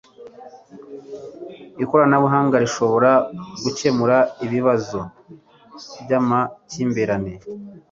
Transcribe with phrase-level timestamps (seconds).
[1.83, 3.11] ikoranabuhanga rishobora
[3.63, 4.99] gukemura ibibazo
[6.03, 7.33] by'amakimbirane